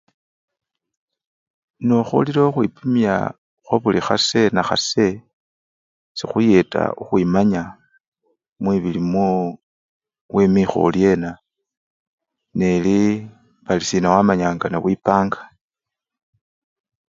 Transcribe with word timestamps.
Nokholile 1.87 2.41
khukhwipimya 2.43 3.13
khwabuli 3.65 4.01
khase 4.07 4.41
nakhase, 4.55 5.07
sikhuyeta 6.17 6.81
khukhwimanya 6.95 7.63
mwibili 8.61 9.01
mwowo 9.11 9.49
wemikhe 10.35 10.77
oryena, 10.87 11.31
nelii 12.57 13.11
balisina 13.65 14.07
wamanya 14.15 14.47
nga 14.55 14.67
nowipanga. 14.69 15.39